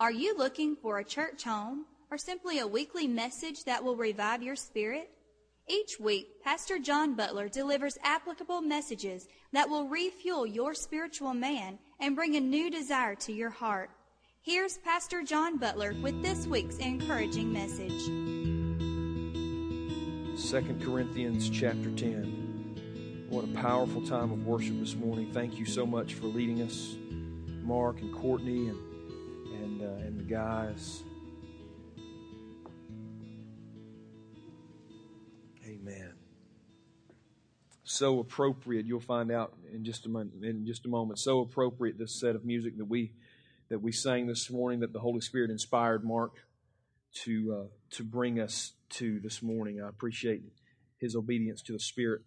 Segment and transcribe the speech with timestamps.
[0.00, 4.44] Are you looking for a church home or simply a weekly message that will revive
[4.44, 5.10] your spirit?
[5.68, 12.14] Each week, Pastor John Butler delivers applicable messages that will refuel your spiritual man and
[12.14, 13.90] bring a new desire to your heart.
[14.40, 18.06] Here's Pastor John Butler with this week's encouraging message.
[20.48, 23.26] 2 Corinthians chapter 10.
[23.30, 25.32] What a powerful time of worship this morning.
[25.32, 26.94] Thank you so much for leading us,
[27.64, 28.87] Mark and Courtney and
[29.78, 31.02] and, uh, and the guys.
[35.66, 36.14] Amen.
[37.84, 38.86] So appropriate.
[38.86, 40.44] You'll find out in just a moment.
[40.44, 41.18] In just a moment.
[41.18, 43.12] So appropriate this set of music that we
[43.70, 46.32] that we sang this morning that the Holy Spirit inspired Mark
[47.24, 49.80] to uh, to bring us to this morning.
[49.82, 50.42] I appreciate
[50.98, 52.22] his obedience to the Spirit.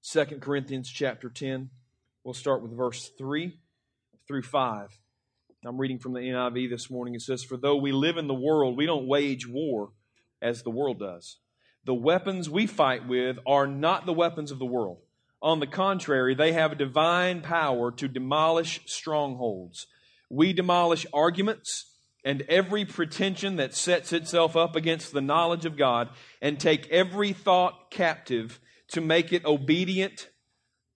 [0.00, 1.70] Second Corinthians chapter 10.
[2.22, 3.56] We'll start with verse 3
[4.26, 4.98] through 5.
[5.66, 7.14] I'm reading from the NIV this morning.
[7.14, 9.90] It says, For though we live in the world, we don't wage war
[10.40, 11.38] as the world does.
[11.84, 14.98] The weapons we fight with are not the weapons of the world.
[15.42, 19.86] On the contrary, they have a divine power to demolish strongholds.
[20.30, 21.92] We demolish arguments
[22.24, 27.32] and every pretension that sets itself up against the knowledge of God and take every
[27.32, 30.28] thought captive to make it obedient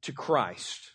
[0.03, 0.93] to Christ.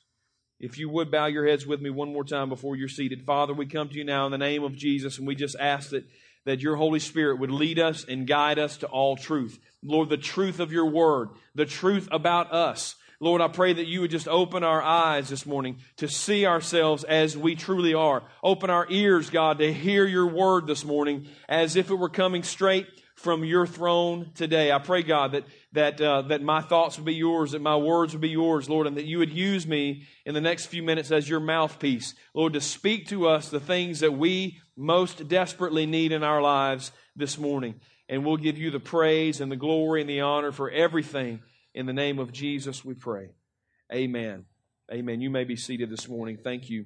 [0.60, 3.26] If you would bow your heads with me one more time before you're seated.
[3.26, 5.90] Father, we come to you now in the name of Jesus and we just ask
[5.90, 6.06] that,
[6.46, 9.60] that your Holy Spirit would lead us and guide us to all truth.
[9.84, 12.96] Lord, the truth of your word, the truth about us.
[13.20, 17.04] Lord, I pray that you would just open our eyes this morning to see ourselves
[17.04, 18.24] as we truly are.
[18.44, 22.44] Open our ears, God, to hear your word this morning as if it were coming
[22.44, 24.72] straight from your throne today.
[24.72, 28.14] I pray, God, that that uh, that my thoughts would be yours, that my words
[28.14, 31.12] would be yours, Lord, and that you would use me in the next few minutes
[31.12, 36.12] as your mouthpiece, Lord, to speak to us the things that we most desperately need
[36.12, 37.80] in our lives this morning.
[38.08, 41.42] And we'll give you the praise and the glory and the honor for everything
[41.74, 43.32] in the name of Jesus, we pray.
[43.94, 44.46] Amen.
[44.92, 45.22] Amen.
[45.22, 46.38] You may be seated this morning.
[46.44, 46.86] Thank you.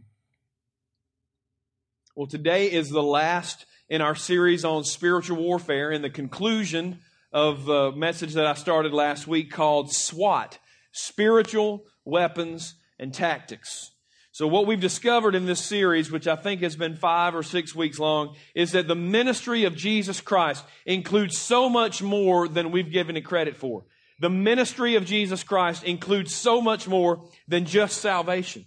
[2.20, 7.00] Well, today is the last in our series on spiritual warfare and the conclusion
[7.32, 10.60] of the message that I started last week called SWAT
[10.92, 13.92] Spiritual Weapons and Tactics.
[14.34, 17.74] So, what we've discovered in this series, which I think has been five or six
[17.74, 22.92] weeks long, is that the ministry of Jesus Christ includes so much more than we've
[22.92, 23.86] given it credit for.
[24.20, 28.66] The ministry of Jesus Christ includes so much more than just salvation.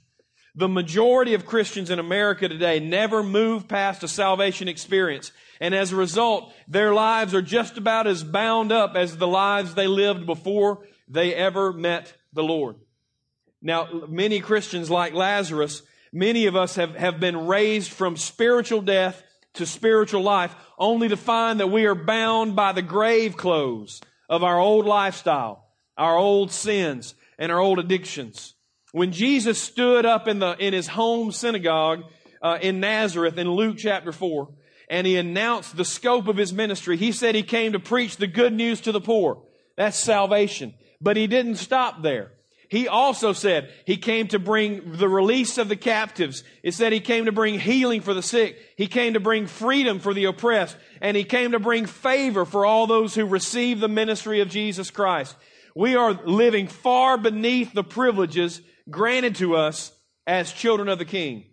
[0.55, 5.33] The majority of Christians in America today never move past a salvation experience.
[5.61, 9.75] And as a result, their lives are just about as bound up as the lives
[9.75, 12.77] they lived before they ever met the Lord.
[13.63, 15.83] Now, many Christians like Lazarus,
[16.13, 19.23] many of us have, have been raised from spiritual death
[19.55, 24.43] to spiritual life only to find that we are bound by the grave clothes of
[24.43, 28.55] our old lifestyle, our old sins, and our old addictions.
[28.93, 32.05] When Jesus stood up in the, in his home synagogue,
[32.43, 34.49] uh, in Nazareth in Luke chapter 4,
[34.91, 38.27] and he announced the scope of his ministry, he said he came to preach the
[38.27, 39.43] good news to the poor.
[39.77, 40.75] That's salvation.
[41.01, 42.33] But he didn't stop there.
[42.69, 46.43] He also said he came to bring the release of the captives.
[46.63, 48.59] It said he came to bring healing for the sick.
[48.77, 50.77] He came to bring freedom for the oppressed.
[51.01, 54.91] And he came to bring favor for all those who receive the ministry of Jesus
[54.91, 55.37] Christ.
[55.75, 58.61] We are living far beneath the privileges
[58.91, 59.93] granted to us
[60.27, 61.47] as children of the King.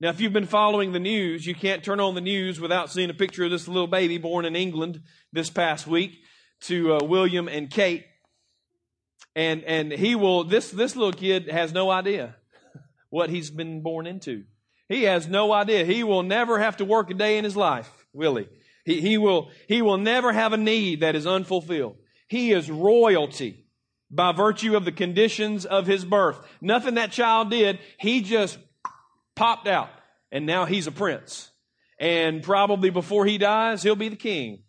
[0.00, 3.10] Now, if you've been following the news, you can't turn on the news without seeing
[3.10, 5.00] a picture of this little baby born in England
[5.32, 6.18] this past week
[6.62, 8.04] to uh, William and Kate.
[9.34, 12.36] And and he will this this little kid has no idea
[13.08, 14.44] what he's been born into.
[14.88, 15.84] He has no idea.
[15.84, 18.48] He will never have to work a day in his life will he?
[18.84, 21.96] He, he will he will never have a need that is unfulfilled.
[22.28, 23.61] He is royalty
[24.12, 28.58] by virtue of the conditions of his birth nothing that child did he just
[29.34, 29.90] popped out
[30.30, 31.50] and now he's a prince
[31.98, 34.62] and probably before he dies he'll be the king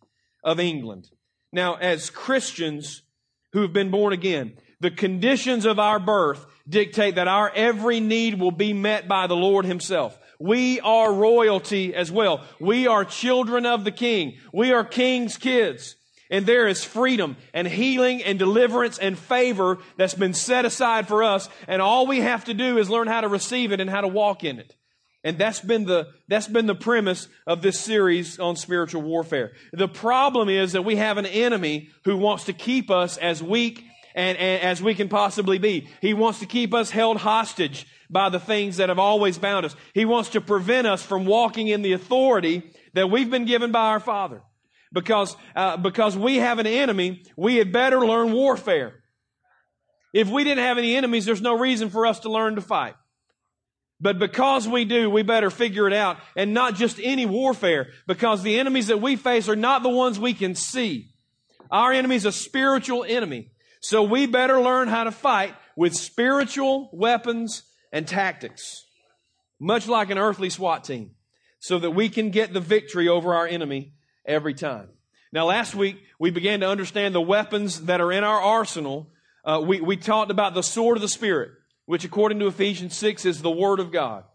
[0.44, 1.10] of england
[1.52, 3.04] now as christians
[3.54, 4.54] who have been born again.
[4.82, 9.36] The conditions of our birth dictate that our every need will be met by the
[9.36, 10.20] Lord Himself.
[10.40, 12.46] We are royalty as well.
[12.60, 14.38] We are children of the King.
[14.52, 15.96] We are King's kids.
[16.30, 21.24] And there is freedom and healing and deliverance and favor that's been set aside for
[21.24, 21.50] us.
[21.68, 24.08] And all we have to do is learn how to receive it and how to
[24.08, 24.76] walk in it.
[25.24, 29.54] And that's been the, that's been the premise of this series on spiritual warfare.
[29.72, 33.86] The problem is that we have an enemy who wants to keep us as weak
[34.16, 35.88] and, and as we can possibly be.
[36.02, 39.76] He wants to keep us held hostage by the things that have always bound us.
[39.94, 43.88] He wants to prevent us from walking in the authority that we've been given by
[43.88, 44.42] our Father.
[44.94, 48.94] Because, uh, because we have an enemy, we had better learn warfare.
[50.14, 52.94] If we didn't have any enemies, there's no reason for us to learn to fight.
[54.00, 58.44] But because we do, we better figure it out and not just any warfare because
[58.44, 61.10] the enemies that we face are not the ones we can see.
[61.72, 63.52] Our enemy is a spiritual enemy.
[63.82, 68.84] So we better learn how to fight with spiritual weapons and tactics,
[69.60, 71.12] much like an earthly SWAT team,
[71.60, 73.94] so that we can get the victory over our enemy
[74.26, 74.90] every time.
[75.32, 79.08] Now, last week, we began to understand the weapons that are in our arsenal.
[79.44, 81.52] Uh, we, we talked about the sword of the Spirit,
[81.86, 84.26] which according to Ephesians 6 is the Word of God.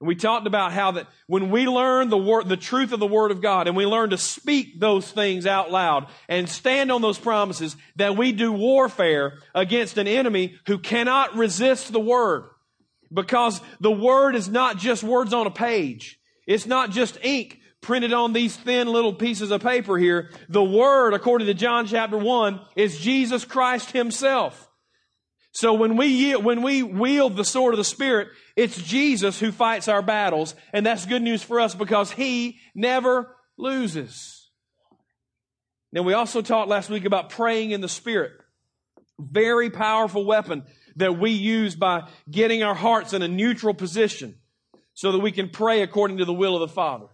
[0.00, 3.06] And we talked about how that when we learn the word, the truth of the
[3.06, 7.02] Word of God and we learn to speak those things out loud and stand on
[7.02, 12.46] those promises, that we do warfare against an enemy who cannot resist the Word.
[13.12, 16.18] Because the Word is not just words on a page.
[16.48, 20.30] It's not just ink printed on these thin little pieces of paper here.
[20.48, 24.70] The Word, according to John chapter 1, is Jesus Christ Himself.
[25.50, 29.86] So when we, when we wield the sword of the Spirit, it's Jesus who fights
[29.86, 30.54] our battles.
[30.72, 34.48] And that's good news for us because He never loses.
[35.92, 38.32] Now we also talked last week about praying in the Spirit.
[39.20, 40.64] Very powerful weapon
[40.96, 44.36] that we use by getting our hearts in a neutral position
[44.94, 47.06] so that we can pray according to the will of the Father.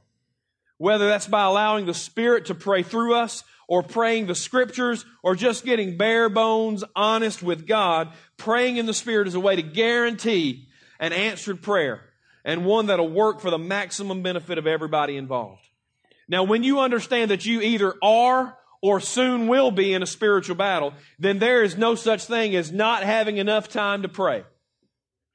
[0.79, 5.35] Whether that's by allowing the Spirit to pray through us or praying the scriptures or
[5.35, 9.63] just getting bare bones honest with God, praying in the Spirit is a way to
[9.63, 12.01] guarantee an answered prayer
[12.45, 15.69] and one that'll work for the maximum benefit of everybody involved.
[16.29, 20.57] Now, when you understand that you either are or soon will be in a spiritual
[20.57, 24.45] battle, then there is no such thing as not having enough time to pray.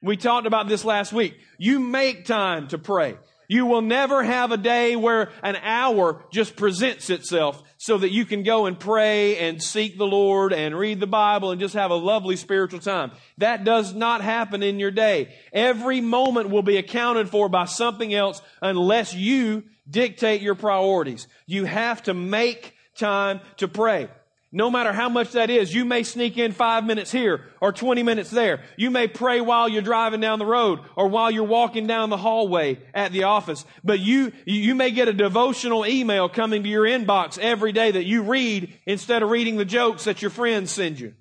[0.02, 1.38] We talked about this last week.
[1.58, 3.18] You make time to pray.
[3.54, 8.26] You will never have a day where an hour just presents itself so that you
[8.26, 11.92] can go and pray and seek the Lord and read the Bible and just have
[11.92, 13.12] a lovely spiritual time.
[13.38, 15.36] That does not happen in your day.
[15.54, 21.28] Every moment will be accounted for by something else unless you dictate your priorities.
[21.46, 24.10] You have to make time to pray.
[24.56, 28.04] No matter how much that is, you may sneak in five minutes here or 20
[28.04, 28.62] minutes there.
[28.78, 32.18] You may pray while you're driving down the road or while you're walking down the
[32.18, 33.66] hallway at the office.
[33.84, 38.06] But you, you may get a devotional email coming to your inbox every day that
[38.06, 41.16] you read instead of reading the jokes that your friends send you.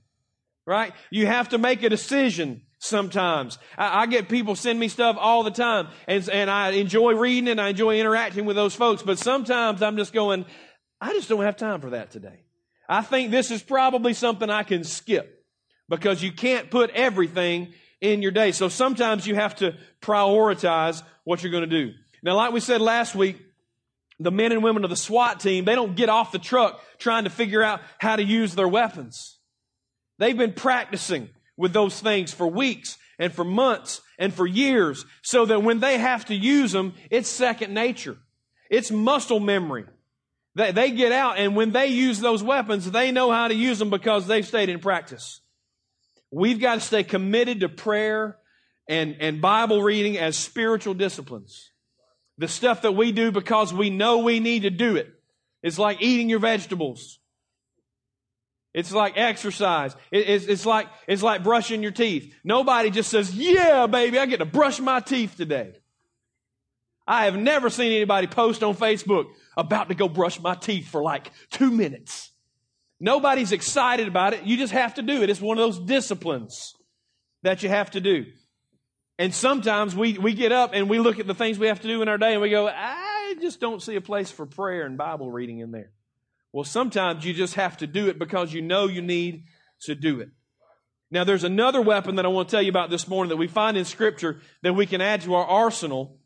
[0.66, 0.92] Right?
[1.10, 3.58] You have to make a decision sometimes.
[3.78, 7.48] I, I, get people send me stuff all the time and, and I enjoy reading
[7.48, 9.00] and I enjoy interacting with those folks.
[9.00, 10.44] But sometimes I'm just going,
[11.00, 12.40] I just don't have time for that today.
[12.88, 15.44] I think this is probably something I can skip
[15.88, 18.52] because you can't put everything in your day.
[18.52, 21.94] So sometimes you have to prioritize what you're going to do.
[22.22, 23.40] Now, like we said last week,
[24.18, 27.24] the men and women of the SWAT team, they don't get off the truck trying
[27.24, 29.38] to figure out how to use their weapons.
[30.18, 35.44] They've been practicing with those things for weeks and for months and for years so
[35.46, 38.16] that when they have to use them, it's second nature.
[38.70, 39.84] It's muscle memory.
[40.54, 43.78] They, they get out, and when they use those weapons, they know how to use
[43.78, 45.40] them because they've stayed in practice.
[46.30, 48.38] We've got to stay committed to prayer
[48.88, 51.70] and, and Bible reading as spiritual disciplines.
[52.38, 55.08] The stuff that we do because we know we need to do it.
[55.62, 57.18] It's like eating your vegetables.
[58.74, 59.94] It's like exercise.
[60.10, 62.34] It, it's, it's, like, it's like brushing your teeth.
[62.42, 65.74] Nobody just says, yeah, baby, I get to brush my teeth today.
[67.06, 71.02] I have never seen anybody post on Facebook, about to go brush my teeth for
[71.02, 72.30] like two minutes.
[73.00, 74.44] Nobody's excited about it.
[74.44, 75.30] You just have to do it.
[75.30, 76.74] It's one of those disciplines
[77.42, 78.26] that you have to do.
[79.18, 81.88] And sometimes we, we get up and we look at the things we have to
[81.88, 84.86] do in our day and we go, I just don't see a place for prayer
[84.86, 85.90] and Bible reading in there.
[86.52, 89.44] Well, sometimes you just have to do it because you know you need
[89.82, 90.28] to do it.
[91.10, 93.46] Now, there's another weapon that I want to tell you about this morning that we
[93.46, 96.18] find in Scripture that we can add to our arsenal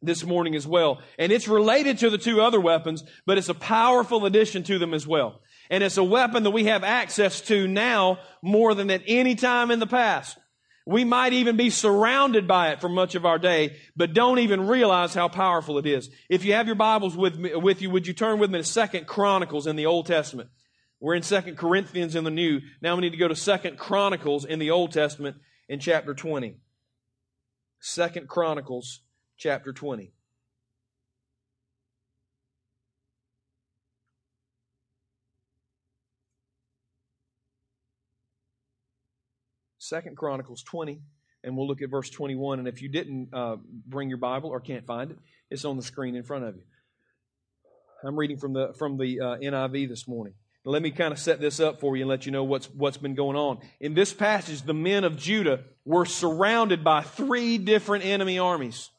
[0.00, 1.00] this morning as well.
[1.18, 4.94] And it's related to the two other weapons, but it's a powerful addition to them
[4.94, 5.40] as well.
[5.70, 9.70] And it's a weapon that we have access to now more than at any time
[9.70, 10.38] in the past.
[10.86, 14.66] We might even be surrounded by it for much of our day, but don't even
[14.66, 16.08] realize how powerful it is.
[16.30, 18.64] If you have your Bibles with me, with you, would you turn with me to
[18.64, 20.48] Second Chronicles in the Old Testament?
[20.98, 22.60] We're in Second Corinthians in the New.
[22.80, 25.36] Now we need to go to Second Chronicles in the Old Testament
[25.68, 26.56] in chapter 20.
[27.80, 29.02] Second Chronicles
[29.38, 30.12] chapter 20.
[39.78, 41.00] Second Chronicles 20,
[41.42, 42.58] and we'll look at verse 21.
[42.58, 45.18] And if you didn't uh, bring your Bible or can't find it,
[45.50, 46.62] it's on the screen in front of you.
[48.04, 50.34] I'm reading from the from the uh, NIV this morning.
[50.64, 52.98] Let me kind of set this up for you and let you know what's what's
[52.98, 53.60] been going on.
[53.80, 58.90] In this passage, the men of Judah were surrounded by three different enemy armies.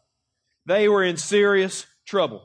[0.70, 2.44] They were in serious trouble.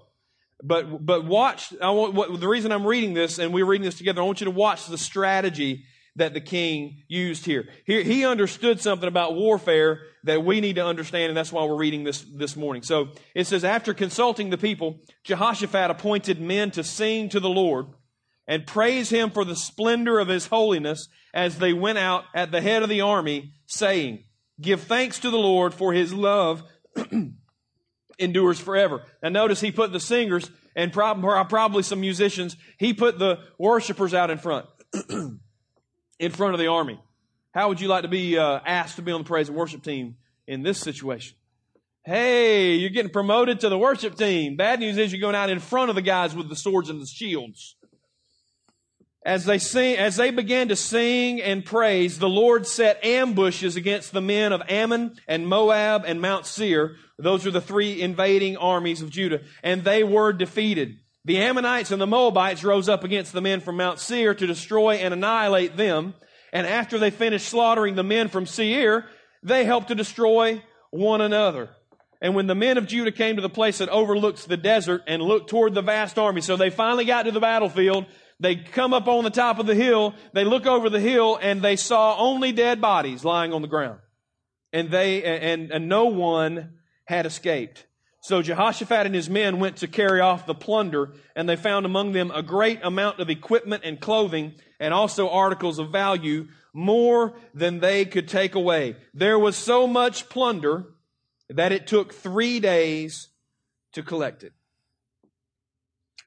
[0.62, 1.75] But but watch.
[1.78, 4.23] I want what, the reason I'm reading this and we're reading this together.
[4.23, 5.85] I want you to watch the strategy
[6.16, 7.69] that the king used here.
[7.85, 11.76] Here he understood something about warfare that we need to understand, and that's why we're
[11.76, 12.83] reading this this morning.
[12.83, 17.88] So it says, after consulting the people, Jehoshaphat appointed men to sing to the Lord
[18.47, 22.62] and praise him for the splendor of his holiness as they went out at the
[22.62, 24.25] head of the army, saying,
[24.59, 26.62] Give thanks to the Lord for his love
[28.18, 29.02] endures forever.
[29.23, 34.30] Now notice he put the singers and probably some musicians, he put the worshipers out
[34.30, 34.66] in front.
[36.18, 37.00] in front of the army.
[37.52, 39.83] How would you like to be uh, asked to be on the praise and worship
[39.83, 40.16] team
[40.47, 41.37] in this situation?
[42.04, 44.56] Hey, you're getting promoted to the worship team.
[44.56, 47.00] Bad news is you're going out in front of the guys with the swords and
[47.00, 47.76] the shields.
[49.25, 54.12] As they sing, as they began to sing and praise, the Lord set ambushes against
[54.12, 56.97] the men of Ammon and Moab and Mount Seir.
[57.19, 60.99] Those are the three invading armies of Judah, and they were defeated.
[61.25, 64.97] The Ammonites and the Moabites rose up against the men from Mount Seir to destroy
[64.97, 66.12] and annihilate them.
[66.52, 69.07] And after they finished slaughtering the men from Seir,
[69.43, 71.71] they helped to destroy one another.
[72.21, 75.23] And when the men of Judah came to the place that overlooks the desert and
[75.23, 78.07] looked toward the vast army, so they finally got to the battlefield,
[78.44, 81.62] they come up on the top of the hill, they look over the hill, and
[81.62, 84.00] they saw only dead bodies lying on the ground.
[84.72, 86.74] And they, and, and no one
[87.04, 87.86] had escaped.
[88.22, 92.12] So Jehoshaphat and his men went to carry off the plunder, and they found among
[92.12, 97.80] them a great amount of equipment and clothing, and also articles of value, more than
[97.80, 98.96] they could take away.
[99.12, 100.86] There was so much plunder
[101.50, 103.28] that it took three days
[103.92, 104.52] to collect it.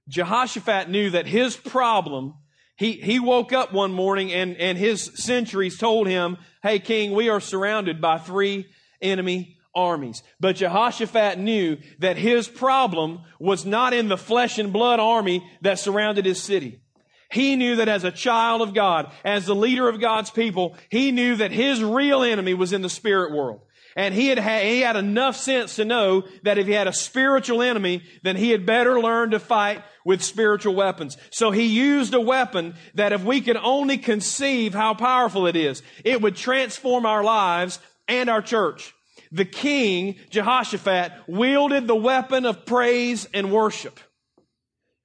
[0.07, 2.35] Jehoshaphat knew that his problem,
[2.75, 7.29] he, he woke up one morning and, and his sentries told him, Hey, king, we
[7.29, 8.67] are surrounded by three
[9.01, 10.23] enemy armies.
[10.39, 15.79] But Jehoshaphat knew that his problem was not in the flesh and blood army that
[15.79, 16.79] surrounded his city.
[17.29, 21.11] He knew that as a child of God, as the leader of God's people, he
[21.11, 23.61] knew that his real enemy was in the spirit world.
[23.97, 26.93] And he had, had, he had enough sense to know that if he had a
[26.93, 31.17] spiritual enemy, then he had better learn to fight with spiritual weapons.
[31.31, 35.81] So he used a weapon that if we could only conceive how powerful it is,
[36.05, 38.93] it would transform our lives and our church
[39.31, 43.99] the king, Jehoshaphat, wielded the weapon of praise and worship.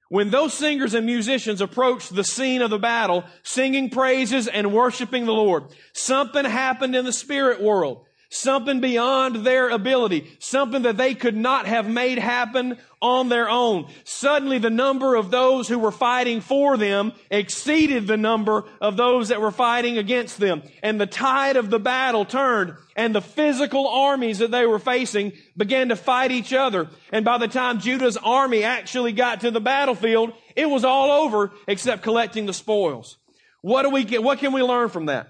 [0.09, 5.25] When those singers and musicians approached the scene of the battle, singing praises and worshiping
[5.25, 11.13] the Lord, something happened in the spirit world something beyond their ability, something that they
[11.13, 13.87] could not have made happen on their own.
[14.05, 19.29] Suddenly the number of those who were fighting for them exceeded the number of those
[19.29, 20.63] that were fighting against them.
[20.81, 25.33] And the tide of the battle turned and the physical armies that they were facing
[25.55, 26.89] began to fight each other.
[27.11, 31.51] And by the time Judah's army actually got to the battlefield, it was all over
[31.67, 33.17] except collecting the spoils.
[33.61, 34.23] What do we get?
[34.23, 35.27] What can we learn from that?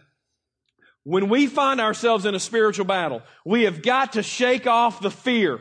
[1.03, 5.11] When we find ourselves in a spiritual battle, we have got to shake off the
[5.11, 5.59] fear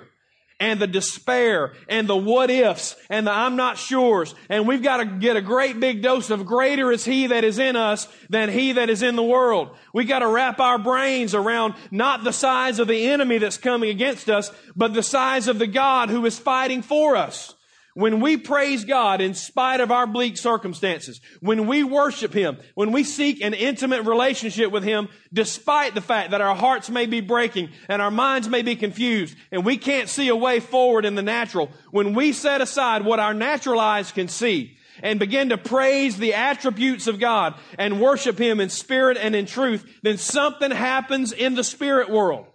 [0.63, 4.33] and the despair and the what ifs and the I'm not sures.
[4.49, 7.59] And we've got to get a great big dose of greater is he that is
[7.59, 9.71] in us than he that is in the world.
[9.93, 13.91] We've got to wrap our brains around not the size of the enemy that's coming
[13.91, 17.57] against us, but the size of the God who is fighting for us.
[17.95, 22.91] When we praise God in spite of our bleak circumstances, when we worship Him, when
[22.91, 27.21] we seek an intimate relationship with Him, despite the fact that our hearts may be
[27.21, 31.17] breaking and our minds may be confused and we can't see a way forward in
[31.17, 35.59] the natural, when we set aside what our natural eyes can see and begin to
[35.59, 40.71] praise the attributes of God and worship Him in spirit and in truth, then something
[40.71, 42.47] happens in the spirit world.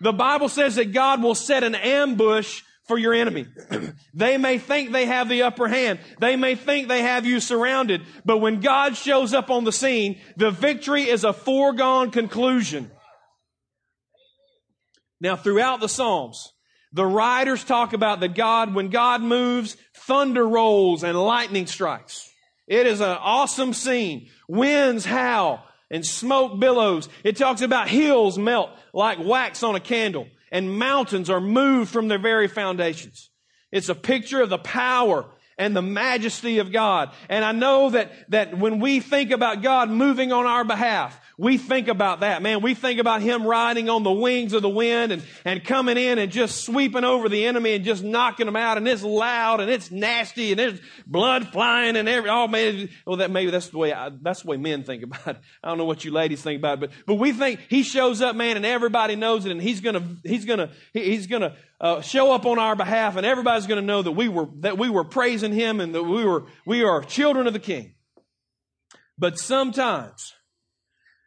[0.00, 3.46] The Bible says that God will set an ambush for your enemy.
[4.14, 5.98] they may think they have the upper hand.
[6.20, 8.02] They may think they have you surrounded.
[8.24, 12.90] But when God shows up on the scene, the victory is a foregone conclusion.
[15.20, 16.52] Now, throughout the Psalms,
[16.92, 22.30] the writers talk about that God, when God moves, thunder rolls and lightning strikes.
[22.66, 24.28] It is an awesome scene.
[24.48, 27.08] Winds howl and smoke billows.
[27.22, 32.08] It talks about hills melt like wax on a candle and mountains are moved from
[32.08, 33.30] their very foundations.
[33.72, 35.26] It's a picture of the power
[35.58, 37.12] and the majesty of God.
[37.28, 41.58] And I know that, that when we think about God moving on our behalf, we
[41.58, 42.42] think about that.
[42.42, 45.96] Man, we think about him riding on the wings of the wind and, and coming
[45.96, 48.78] in and just sweeping over the enemy and just knocking them out.
[48.78, 53.16] And it's loud and it's nasty and there's blood flying and every, oh man, well
[53.16, 55.36] that maybe that's the way, I, that's the way men think about it.
[55.62, 58.22] I don't know what you ladies think about it, but, but we think he shows
[58.22, 62.32] up, man, and everybody knows it and he's gonna, he's gonna, he's gonna, uh, show
[62.32, 65.52] up on our behalf and everybody's gonna know that we were, that we were praising
[65.52, 67.94] him and that we were, we are children of the king.
[69.18, 70.32] But sometimes,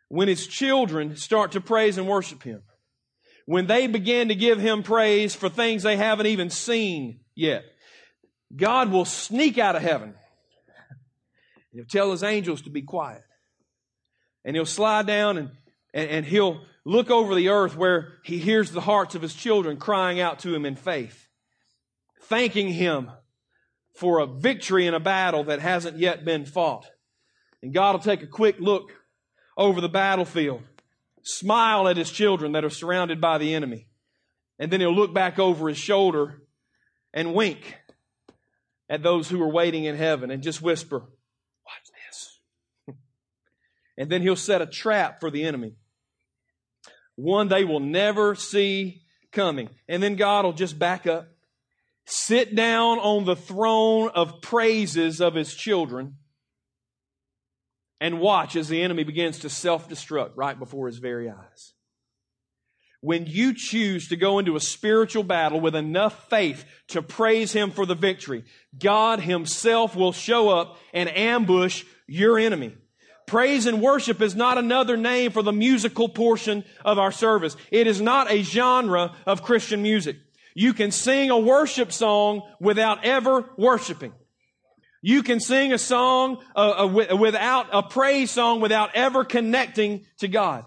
[0.09, 2.63] when his children start to praise and worship him,
[3.45, 7.63] when they begin to give him praise for things they haven't even seen yet,
[8.55, 10.13] God will sneak out of heaven.
[11.71, 13.23] He'll tell his angels to be quiet.
[14.43, 15.51] And he'll slide down and,
[15.93, 19.77] and, and he'll look over the earth where he hears the hearts of his children
[19.77, 21.27] crying out to him in faith,
[22.23, 23.11] thanking him
[23.93, 26.89] for a victory in a battle that hasn't yet been fought.
[27.61, 28.91] And God will take a quick look
[29.57, 30.61] over the battlefield,
[31.23, 33.87] smile at his children that are surrounded by the enemy,
[34.59, 36.41] and then he'll look back over his shoulder
[37.13, 37.77] and wink
[38.89, 42.39] at those who are waiting in heaven and just whisper, Watch this.
[43.97, 45.73] and then he'll set a trap for the enemy,
[47.15, 49.69] one they will never see coming.
[49.89, 51.27] And then God will just back up,
[52.05, 56.15] sit down on the throne of praises of his children
[57.99, 61.73] and watch as the enemy begins to self destruct right before his very eyes.
[63.01, 67.69] When you choose to go into a spiritual battle with enough faith to praise Him
[67.69, 68.43] for the victory,
[68.77, 72.73] God Himself will show up and ambush your enemy.
[73.27, 77.55] Praise and worship is not another name for the musical portion of our service.
[77.71, 80.15] It is not a genre of Christian music.
[80.55, 84.13] You can sing a worship song without ever worshiping.
[85.01, 90.27] You can sing a song uh, uh, without a praise song without ever connecting to
[90.27, 90.65] God.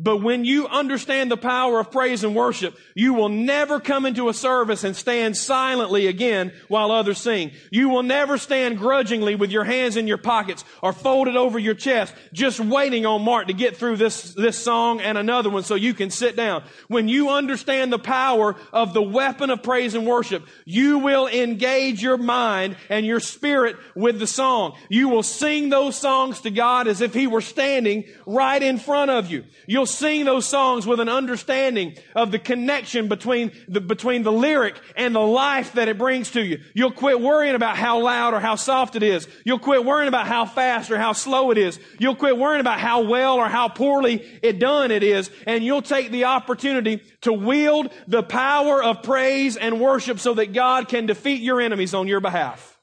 [0.00, 4.28] But when you understand the power of praise and worship, you will never come into
[4.28, 7.50] a service and stand silently again while others sing.
[7.72, 11.74] You will never stand grudgingly with your hands in your pockets or folded over your
[11.74, 15.74] chest, just waiting on Mark to get through this, this song and another one so
[15.74, 16.62] you can sit down.
[16.86, 22.00] When you understand the power of the weapon of praise and worship, you will engage
[22.00, 24.76] your mind and your spirit with the song.
[24.88, 29.10] You will sing those songs to God as if He were standing right in front
[29.10, 29.44] of you.
[29.66, 34.80] You'll sing those songs with an understanding of the connection between the, between the lyric
[34.96, 36.60] and the life that it brings to you.
[36.74, 39.26] You'll quit worrying about how loud or how soft it is.
[39.44, 41.78] You'll quit worrying about how fast or how slow it is.
[41.98, 45.30] You'll quit worrying about how well or how poorly it done it is.
[45.46, 50.52] And you'll take the opportunity to wield the power of praise and worship so that
[50.52, 52.78] God can defeat your enemies on your behalf.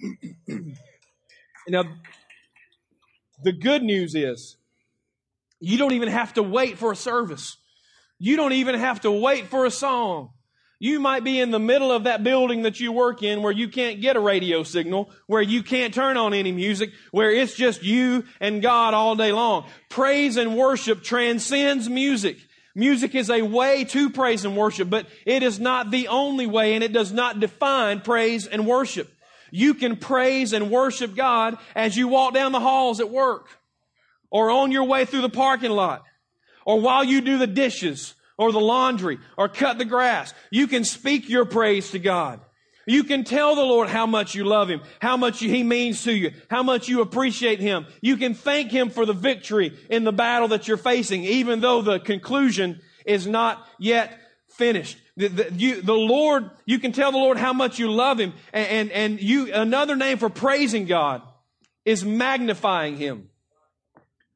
[1.68, 1.84] now,
[3.42, 4.56] the good news is
[5.60, 7.56] you don't even have to wait for a service.
[8.18, 10.30] You don't even have to wait for a song.
[10.82, 13.68] You might be in the middle of that building that you work in where you
[13.68, 17.82] can't get a radio signal, where you can't turn on any music, where it's just
[17.82, 19.66] you and God all day long.
[19.90, 22.38] Praise and worship transcends music.
[22.74, 26.74] Music is a way to praise and worship, but it is not the only way
[26.74, 29.12] and it does not define praise and worship.
[29.50, 33.48] You can praise and worship God as you walk down the halls at work
[34.30, 36.04] or on your way through the parking lot
[36.64, 40.32] or while you do the dishes or the laundry or cut the grass.
[40.50, 42.40] You can speak your praise to God.
[42.86, 46.12] You can tell the Lord how much you love Him, how much He means to
[46.12, 47.86] you, how much you appreciate Him.
[48.00, 51.82] You can thank Him for the victory in the battle that you're facing, even though
[51.82, 54.98] the conclusion is not yet finished.
[55.16, 58.32] The, the, you, the Lord, you can tell the Lord how much you love Him.
[58.52, 61.22] And, and, and you, another name for praising God
[61.84, 63.29] is magnifying Him.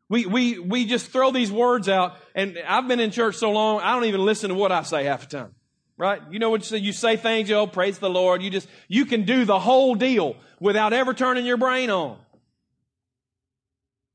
[0.08, 3.80] We, we, we just throw these words out, and I've been in church so long,
[3.80, 5.54] I don't even listen to what I say half the time.
[5.96, 6.20] Right?
[6.30, 6.78] You know what you say?
[6.78, 8.42] You say things, oh, praise the Lord.
[8.42, 12.18] You just, you can do the whole deal without ever turning your brain on.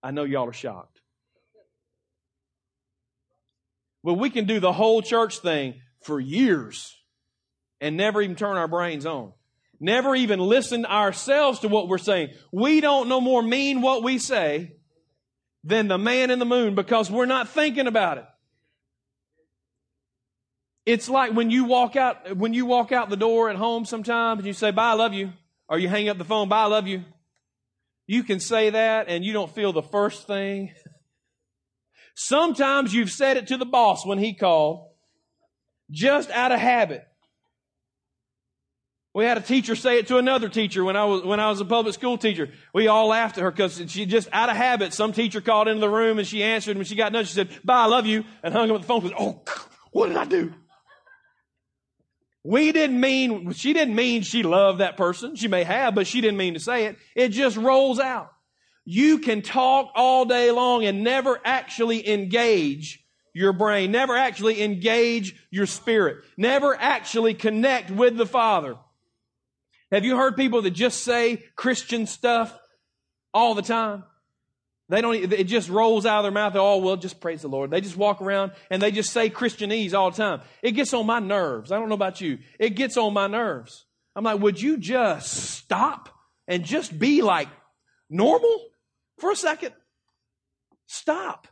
[0.04, 1.00] I know y'all are shocked.
[4.04, 6.96] Well, we can do the whole church thing for years
[7.82, 9.34] and never even turn our brains on.
[9.80, 12.30] Never even listen ourselves to what we're saying.
[12.52, 14.74] We don't no more mean what we say
[15.64, 18.26] than the man in the moon because we're not thinking about it.
[20.86, 24.40] It's like when you walk out, when you walk out the door at home sometimes
[24.40, 25.34] and you say, bye, I love you.
[25.68, 27.04] Or you hang up the phone, bye, I love you.
[28.08, 30.74] You can say that and you don't feel the first thing.
[32.16, 34.88] Sometimes you've said it to the boss when he called,
[35.92, 37.08] just out of habit.
[39.20, 41.60] We had a teacher say it to another teacher when I was, when I was
[41.60, 42.52] a public school teacher.
[42.74, 45.82] We all laughed at her because she just, out of habit, some teacher called into
[45.82, 46.72] the room and she answered.
[46.72, 48.88] And when she got done, she said, bye, I love you, and hung up the
[48.88, 49.02] phone.
[49.02, 49.42] Said, oh,
[49.92, 50.54] what did I do?
[52.46, 55.36] We didn't mean, she didn't mean she loved that person.
[55.36, 56.96] She may have, but she didn't mean to say it.
[57.14, 58.32] It just rolls out.
[58.86, 65.36] You can talk all day long and never actually engage your brain, never actually engage
[65.52, 68.78] your spirit, never actually connect with the Father.
[69.92, 72.58] Have you heard people that just say Christian stuff
[73.34, 74.04] all the time?
[74.90, 76.56] They don't, it just rolls out of their mouth.
[76.56, 77.70] Oh, well, just praise the Lord.
[77.70, 80.42] They just walk around and they just say Christianese all the time.
[80.64, 81.72] It gets on my nerves.
[81.72, 82.40] I don't know about you.
[82.60, 83.86] It gets on my nerves.
[84.16, 86.10] I'm like, would you just stop
[86.48, 87.50] and just be like
[88.10, 88.66] normal
[89.20, 89.74] for a second?
[90.88, 91.48] Stop.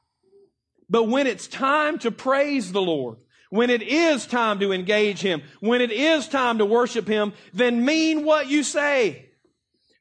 [0.89, 3.17] But when it's time to praise the Lord,
[3.49, 7.86] when it is time to engage Him, when it is time to worship Him, then
[7.86, 9.29] mean what you say.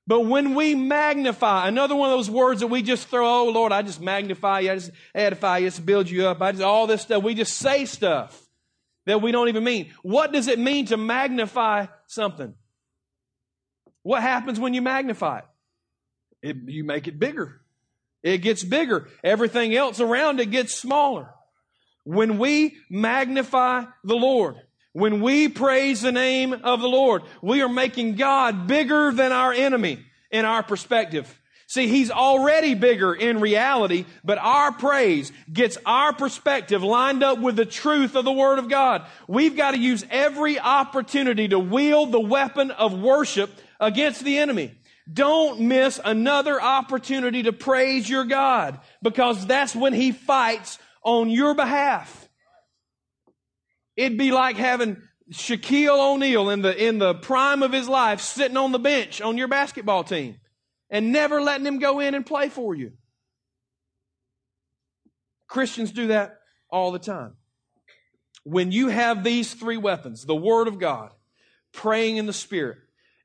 [0.06, 3.72] But when we magnify, another one of those words that we just throw, oh Lord,
[3.72, 6.62] I just magnify you, I just edify you, I just build you up, I just,
[6.62, 8.40] all this stuff, we just say stuff
[9.06, 9.92] that we don't even mean.
[10.02, 12.54] What does it mean to magnify something?
[14.02, 15.44] What happens when you magnify it?
[16.42, 17.60] it you make it bigger.
[18.22, 19.08] It gets bigger.
[19.24, 21.30] Everything else around it gets smaller.
[22.06, 24.54] When we magnify the Lord,
[24.92, 29.52] when we praise the name of the Lord, we are making God bigger than our
[29.52, 29.98] enemy
[30.30, 31.36] in our perspective.
[31.66, 37.56] See, He's already bigger in reality, but our praise gets our perspective lined up with
[37.56, 39.04] the truth of the Word of God.
[39.26, 44.70] We've got to use every opportunity to wield the weapon of worship against the enemy.
[45.12, 51.54] Don't miss another opportunity to praise your God because that's when He fights on your
[51.54, 52.28] behalf.
[53.96, 55.00] It'd be like having
[55.32, 59.38] Shaquille O'Neal in the, in the prime of his life sitting on the bench on
[59.38, 60.36] your basketball team
[60.90, 62.92] and never letting him go in and play for you.
[65.48, 67.34] Christians do that all the time.
[68.42, 71.12] When you have these three weapons, the Word of God,
[71.72, 72.78] praying in the Spirit,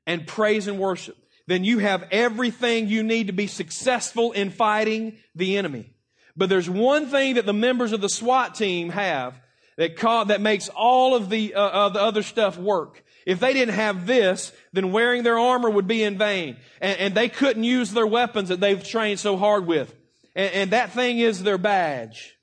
[0.06, 1.16] and praise and worship,
[1.46, 5.91] then you have everything you need to be successful in fighting the enemy.
[6.36, 9.40] But there's one thing that the members of the SWAT team have
[9.76, 9.96] that,
[10.28, 13.04] that makes all of the, uh, of the other stuff work.
[13.26, 16.56] If they didn't have this, then wearing their armor would be in vain.
[16.80, 19.94] And, and they couldn't use their weapons that they've trained so hard with.
[20.34, 22.36] And, and that thing is their badge.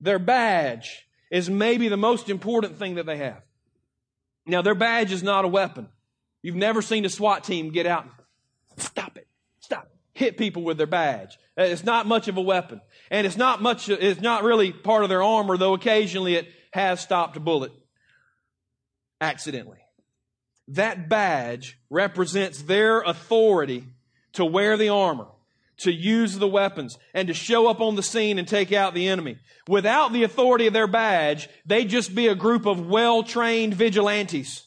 [0.00, 3.42] Their badge is maybe the most important thing that they have.
[4.46, 5.88] Now, their badge is not a weapon.
[6.42, 8.12] You've never seen a SWAT team get out and
[8.80, 9.15] stop,
[10.16, 11.36] hit people with their badge.
[11.58, 12.80] Uh, it's not much of a weapon.
[13.10, 17.00] And it's not much, it's not really part of their armor, though occasionally it has
[17.00, 17.70] stopped a bullet
[19.20, 19.78] accidentally.
[20.68, 23.84] That badge represents their authority
[24.32, 25.28] to wear the armor,
[25.78, 29.08] to use the weapons, and to show up on the scene and take out the
[29.08, 29.36] enemy.
[29.68, 34.65] Without the authority of their badge, they'd just be a group of well-trained vigilantes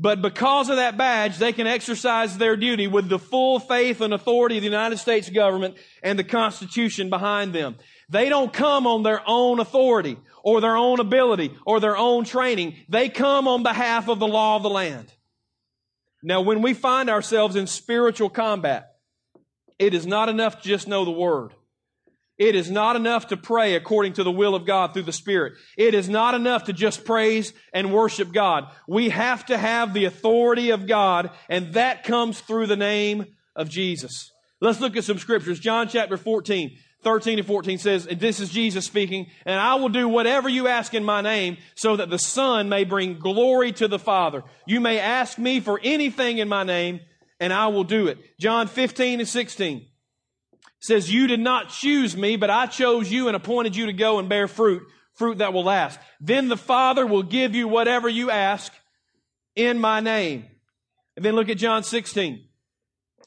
[0.00, 4.14] but because of that badge, they can exercise their duty with the full faith and
[4.14, 7.76] authority of the United States government and the Constitution behind them.
[8.08, 12.76] They don't come on their own authority or their own ability or their own training.
[12.88, 15.12] They come on behalf of the law of the land.
[16.22, 18.94] Now, when we find ourselves in spiritual combat,
[19.80, 21.54] it is not enough to just know the word.
[22.38, 25.54] It is not enough to pray according to the will of God through the Spirit.
[25.76, 28.68] It is not enough to just praise and worship God.
[28.86, 33.68] We have to have the authority of God, and that comes through the name of
[33.68, 34.30] Jesus.
[34.60, 35.58] Let's look at some scriptures.
[35.58, 39.88] John chapter 14, 13 and 14 says, and this is Jesus speaking, and I will
[39.88, 43.88] do whatever you ask in my name so that the Son may bring glory to
[43.88, 44.44] the Father.
[44.64, 47.00] You may ask me for anything in my name,
[47.40, 48.18] and I will do it.
[48.38, 49.86] John 15 and 16
[50.80, 54.18] says, You did not choose me, but I chose you and appointed you to go
[54.18, 54.82] and bear fruit,
[55.14, 55.98] fruit that will last.
[56.20, 58.72] Then the Father will give you whatever you ask
[59.56, 60.46] in my name.
[61.16, 62.44] And then look at John 16.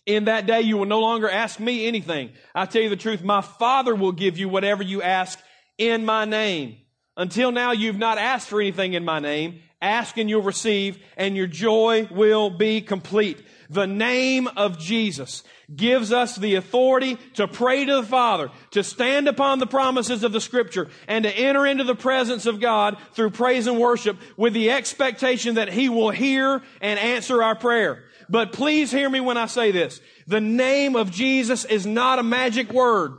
[0.05, 2.31] In that day you will no longer ask me anything.
[2.55, 5.39] I tell you the truth, my Father will give you whatever you ask
[5.77, 6.77] in my name.
[7.17, 9.61] Until now you've not asked for anything in my name.
[9.81, 13.43] Ask and you'll receive, and your joy will be complete.
[13.71, 19.29] The name of Jesus gives us the authority to pray to the Father, to stand
[19.29, 23.29] upon the promises of the Scripture, and to enter into the presence of God through
[23.29, 28.03] praise and worship with the expectation that He will hear and answer our prayer.
[28.27, 30.01] But please hear me when I say this.
[30.27, 33.13] The name of Jesus is not a magic word.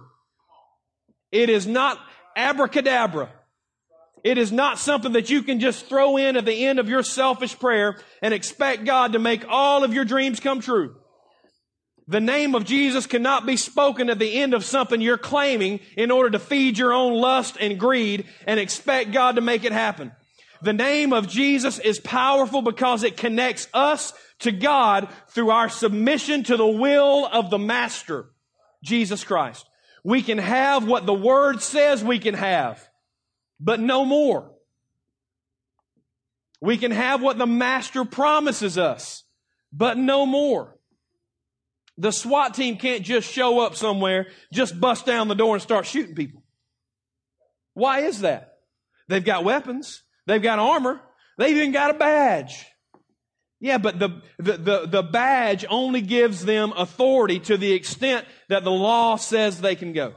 [1.30, 1.98] It is not
[2.36, 3.30] abracadabra.
[4.24, 7.02] It is not something that you can just throw in at the end of your
[7.02, 10.96] selfish prayer and expect God to make all of your dreams come true.
[12.08, 16.10] The name of Jesus cannot be spoken at the end of something you're claiming in
[16.10, 20.12] order to feed your own lust and greed and expect God to make it happen.
[20.62, 26.44] The name of Jesus is powerful because it connects us to God through our submission
[26.44, 28.26] to the will of the Master,
[28.84, 29.66] Jesus Christ.
[30.04, 32.88] We can have what the Word says we can have,
[33.62, 34.50] but no more.
[36.60, 39.24] We can have what the Master promises us,
[39.72, 40.76] but no more.
[41.98, 45.86] The SWAT team can't just show up somewhere, just bust down the door and start
[45.86, 46.42] shooting people.
[47.74, 48.58] Why is that?
[49.08, 50.02] They've got weapons.
[50.26, 51.00] They've got armor.
[51.38, 52.66] They've even got a badge.
[53.60, 58.64] Yeah, but the, the, the, the, badge only gives them authority to the extent that
[58.64, 60.14] the law says they can go.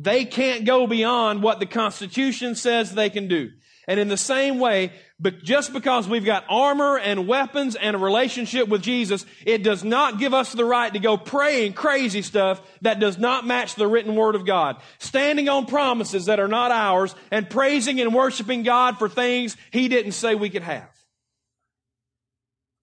[0.00, 3.50] They can't go beyond what the Constitution says they can do.
[3.88, 7.98] And in the same way, but just because we've got armor and weapons and a
[7.98, 12.60] relationship with Jesus, it does not give us the right to go praying crazy stuff
[12.82, 14.76] that does not match the written word of God.
[14.98, 19.88] Standing on promises that are not ours and praising and worshiping God for things He
[19.88, 20.90] didn't say we could have.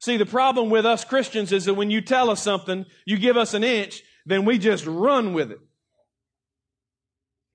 [0.01, 3.37] See, the problem with us Christians is that when you tell us something, you give
[3.37, 5.59] us an inch, then we just run with it.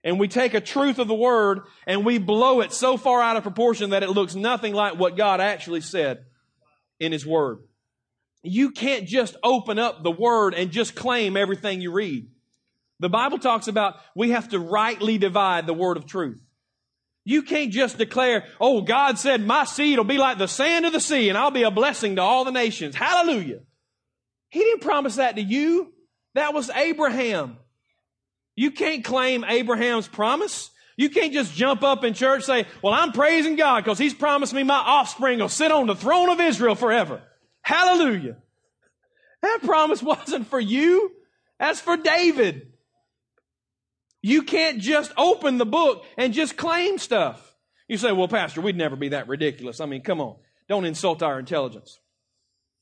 [0.03, 3.37] And we take a truth of the word and we blow it so far out
[3.37, 6.25] of proportion that it looks nothing like what God actually said
[6.99, 7.59] in His word.
[8.43, 12.29] You can't just open up the word and just claim everything you read.
[13.01, 16.41] The Bible talks about we have to rightly divide the word of truth.
[17.25, 20.93] You can't just declare, oh, God said my seed will be like the sand of
[20.93, 22.95] the sea and I'll be a blessing to all the nations.
[22.95, 23.61] Hallelujah.
[24.49, 25.93] He didn't promise that to you.
[26.35, 27.59] That was Abraham.
[28.61, 30.71] You can't claim Abraham's promise.
[30.99, 34.13] You can't just jump up in church and say, well, I'm praising God because he's
[34.13, 37.23] promised me my offspring will sit on the throne of Israel forever.
[37.63, 38.37] Hallelujah.
[39.41, 41.11] That promise wasn't for you.
[41.59, 42.71] That's for David.
[44.21, 47.57] You can't just open the book and just claim stuff.
[47.89, 49.81] You say, well, Pastor, we'd never be that ridiculous.
[49.81, 50.37] I mean, come on.
[50.69, 51.99] Don't insult our intelligence.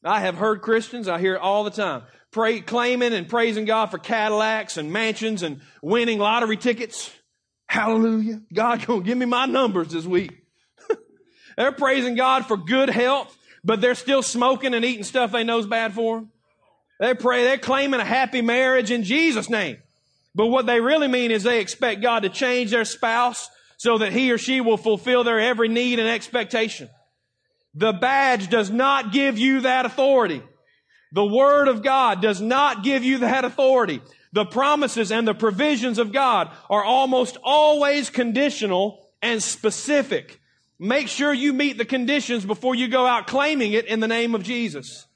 [0.04, 3.86] I have heard Christians, I hear it all the time, pray, claiming and praising God
[3.86, 7.10] for Cadillacs and mansions and winning lottery tickets.
[7.66, 8.42] Hallelujah.
[8.52, 10.44] God gonna give me my numbers this week.
[11.56, 15.58] they're praising God for good health, but they're still smoking and eating stuff they know
[15.58, 16.30] is bad for them.
[17.00, 19.78] They pray, they're claiming a happy marriage in Jesus' name.
[20.34, 24.12] But what they really mean is they expect God to change their spouse so that
[24.12, 26.88] he or she will fulfill their every need and expectation.
[27.74, 30.42] The badge does not give you that authority.
[31.12, 34.02] The Word of God does not give you that authority.
[34.32, 40.40] The promises and the provisions of God are almost always conditional and specific.
[40.78, 44.34] Make sure you meet the conditions before you go out claiming it in the name
[44.34, 45.06] of Jesus.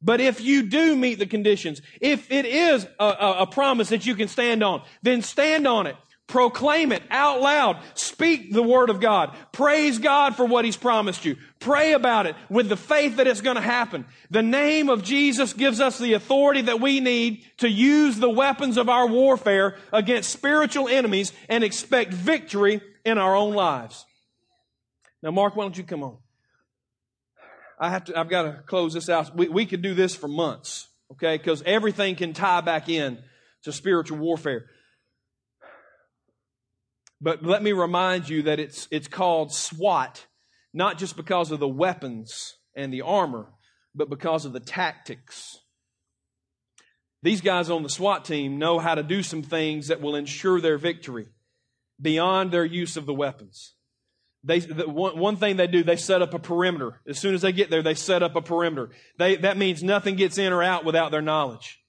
[0.00, 4.04] But if you do meet the conditions, if it is a, a, a, promise that
[4.04, 5.96] you can stand on, then stand on it.
[6.26, 7.78] Proclaim it out loud.
[7.94, 9.36] Speak the word of God.
[9.52, 11.36] Praise God for what He's promised you.
[11.60, 14.06] Pray about it with the faith that it's going to happen.
[14.30, 18.78] The name of Jesus gives us the authority that we need to use the weapons
[18.78, 24.06] of our warfare against spiritual enemies and expect victory in our own lives.
[25.22, 26.16] Now, Mark, why don't you come on?
[27.78, 29.36] I have to, I've got to close this out.
[29.36, 31.36] We, we could do this for months, okay?
[31.36, 33.18] Because everything can tie back in
[33.64, 34.66] to spiritual warfare.
[37.24, 40.26] But let me remind you that it's, it's called SWAT,
[40.74, 43.46] not just because of the weapons and the armor,
[43.94, 45.58] but because of the tactics.
[47.22, 50.60] These guys on the SWAT team know how to do some things that will ensure
[50.60, 51.28] their victory
[51.98, 53.72] beyond their use of the weapons.
[54.42, 57.00] They, the, one, one thing they do, they set up a perimeter.
[57.08, 58.90] As soon as they get there, they set up a perimeter.
[59.16, 61.80] They, that means nothing gets in or out without their knowledge.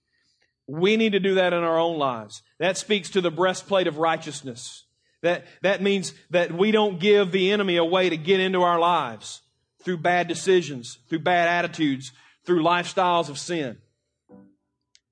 [0.66, 2.42] We need to do that in our own lives.
[2.58, 4.85] That speaks to the breastplate of righteousness.
[5.26, 8.80] That, that means that we don't give the enemy a way to get into our
[8.80, 9.42] lives
[9.84, 12.12] through bad decisions, through bad attitudes,
[12.46, 13.78] through lifestyles of sin.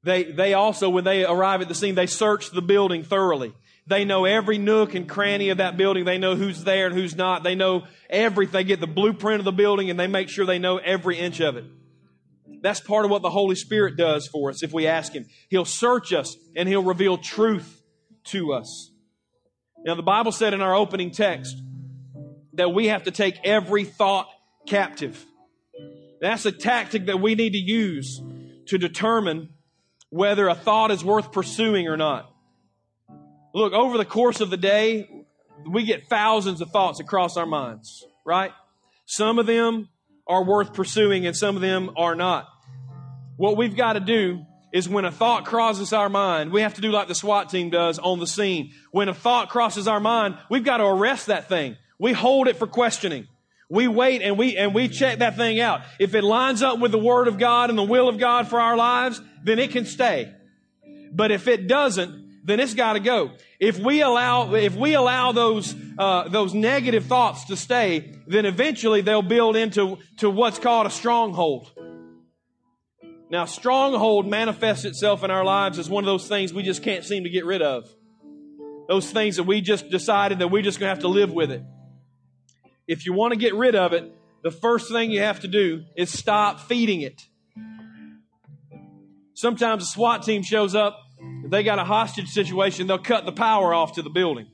[0.04, 3.54] They, they also, when they arrive at the scene, they search the building thoroughly.
[3.88, 6.06] They know every nook and cranny of that building.
[6.06, 7.42] They know who's there and who's not.
[7.42, 8.54] They know everything.
[8.54, 11.40] They get the blueprint of the building and they make sure they know every inch
[11.40, 11.66] of it.
[12.62, 15.26] That's part of what the Holy Spirit does for us if we ask Him.
[15.50, 17.82] He'll search us and He'll reveal truth
[18.26, 18.93] to us.
[19.86, 21.58] Now, the Bible said in our opening text
[22.54, 24.28] that we have to take every thought
[24.68, 25.26] captive.
[26.22, 28.22] That's a tactic that we need to use
[28.68, 29.50] to determine
[30.10, 32.34] whether a thought is worth pursuing or not.
[33.54, 35.10] Look, over the course of the day,
[35.70, 38.52] we get thousands of thoughts across our minds, right?
[39.06, 39.90] Some of them
[40.28, 42.48] are worth pursuing and some of them are not.
[43.36, 46.82] What we've got to do is when a thought crosses our mind, we have to
[46.82, 48.72] do like the SWAT team does on the scene.
[48.92, 51.78] When a thought crosses our mind, we've got to arrest that thing.
[52.00, 53.28] We hold it for questioning.
[53.70, 55.82] We wait and we, and we check that thing out.
[56.00, 58.60] If it lines up with the Word of God and the will of God for
[58.60, 60.34] our lives, then it can stay.
[61.14, 63.32] But if it doesn't, then it's got to go.
[63.60, 69.02] If we allow, if we allow those, uh, those negative thoughts to stay, then eventually
[69.02, 71.72] they'll build into to what's called a stronghold.
[73.34, 77.04] Now, stronghold manifests itself in our lives as one of those things we just can't
[77.04, 77.90] seem to get rid of.
[78.88, 81.50] Those things that we just decided that we're just going to have to live with
[81.50, 81.64] it.
[82.88, 85.84] If you want to get rid of it, the first thing you have to do
[85.98, 87.24] is stop feeding it.
[89.34, 91.00] Sometimes a SWAT team shows up,
[91.48, 94.46] they got a hostage situation, they'll cut the power off to the building.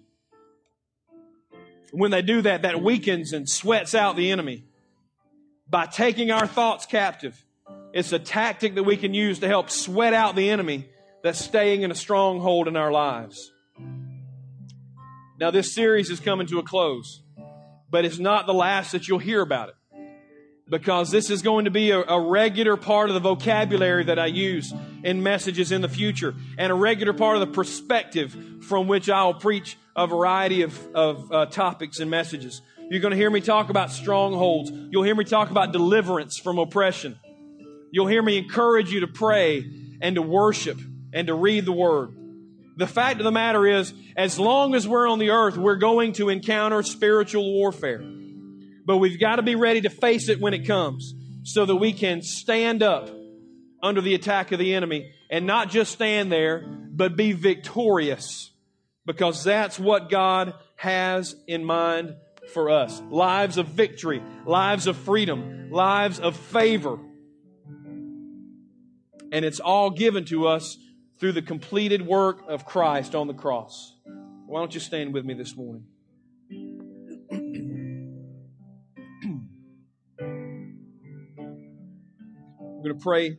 [1.91, 4.63] When they do that, that weakens and sweats out the enemy.
[5.69, 7.43] By taking our thoughts captive,
[7.93, 10.89] it's a tactic that we can use to help sweat out the enemy
[11.23, 13.51] that's staying in a stronghold in our lives.
[15.39, 17.21] Now, this series is coming to a close
[17.91, 19.75] but it's not the last that you'll hear about it.
[20.69, 24.27] Because this is going to be a, a, regular part of the vocabulary that I
[24.27, 24.71] use
[25.03, 29.33] in messages in the future, and a regular part of the perspective from which I'll
[29.33, 32.61] preach a variety of, of uh, topics and messages.
[32.91, 34.71] You're going to hear me talk about strongholds.
[34.91, 37.19] You'll hear me talk about deliverance from oppression.
[37.91, 39.65] You'll hear me encourage you to pray
[40.01, 40.79] and to worship
[41.13, 42.15] and to read the Word.
[42.77, 46.13] The fact of the matter is, as long as we're on the earth, we're going
[46.13, 48.01] to encounter spiritual warfare.
[48.85, 51.93] But we've got to be ready to face it when it comes so that we
[51.93, 53.09] can stand up
[53.83, 58.51] under the attack of the enemy and not just stand there, but be victorious
[59.05, 62.15] because that's what God has in mind
[62.53, 63.01] for us.
[63.09, 66.99] Lives of victory, lives of freedom, lives of favor.
[69.31, 70.77] And it's all given to us
[71.19, 73.95] through the completed work of Christ on the cross.
[74.47, 75.83] Why don't you stand with me this morning?
[82.79, 83.37] I'm going to pray,